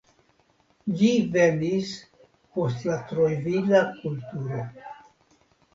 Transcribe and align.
Ĝi 1.01 1.09
venis 1.35 1.91
post 2.57 2.89
la 2.91 2.97
Trojvila 3.13 3.87
kulturo. 4.01 4.69